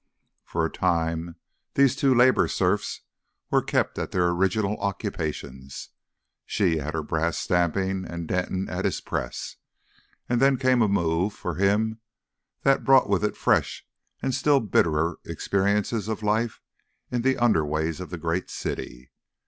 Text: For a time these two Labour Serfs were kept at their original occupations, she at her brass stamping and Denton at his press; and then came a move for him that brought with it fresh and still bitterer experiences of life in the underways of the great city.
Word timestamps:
For 0.43 0.65
a 0.65 0.69
time 0.71 1.35
these 1.75 1.95
two 1.95 2.15
Labour 2.15 2.47
Serfs 2.47 3.01
were 3.51 3.61
kept 3.61 3.99
at 3.99 4.09
their 4.09 4.29
original 4.29 4.75
occupations, 4.77 5.89
she 6.43 6.79
at 6.79 6.95
her 6.95 7.03
brass 7.03 7.37
stamping 7.37 8.05
and 8.07 8.27
Denton 8.27 8.67
at 8.67 8.83
his 8.83 8.99
press; 8.99 9.57
and 10.27 10.41
then 10.41 10.57
came 10.57 10.81
a 10.81 10.87
move 10.87 11.33
for 11.35 11.53
him 11.53 11.99
that 12.63 12.83
brought 12.83 13.09
with 13.09 13.23
it 13.23 13.37
fresh 13.37 13.85
and 14.23 14.33
still 14.33 14.59
bitterer 14.59 15.19
experiences 15.23 16.07
of 16.07 16.23
life 16.23 16.61
in 17.11 17.21
the 17.21 17.37
underways 17.37 17.99
of 17.99 18.09
the 18.09 18.17
great 18.17 18.49
city. 18.49 19.11